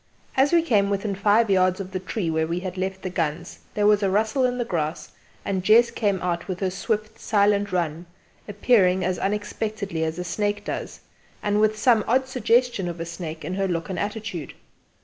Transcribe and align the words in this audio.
As 0.35 0.51
we 0.51 0.63
came 0.63 0.89
within 0.89 1.13
five 1.13 1.47
yards 1.51 1.79
of 1.79 1.91
the 1.91 1.99
tree 1.99 2.31
where 2.31 2.47
we 2.47 2.61
had 2.61 2.75
left 2.75 3.03
the 3.03 3.09
guns 3.11 3.59
there 3.75 3.85
was 3.85 4.01
a 4.01 4.09
rustle 4.09 4.45
in 4.45 4.57
the 4.57 4.65
grass, 4.65 5.11
and 5.45 5.63
Jess 5.63 5.91
came 5.91 6.19
out 6.23 6.47
with 6.47 6.59
her 6.59 6.71
swift 6.71 7.19
silent 7.19 7.71
run, 7.71 8.07
appearing 8.47 9.05
as 9.05 9.19
unexpectedly 9.19 10.03
as 10.03 10.17
a 10.17 10.23
snake 10.23 10.65
does, 10.65 11.01
and 11.43 11.59
with 11.61 11.77
some 11.77 12.03
odd 12.07 12.27
suggestion 12.27 12.87
of 12.87 12.99
a 12.99 13.05
snake 13.05 13.45
in 13.45 13.53
her 13.53 13.67
look 13.67 13.91
and 13.91 13.99
attitude. 13.99 14.55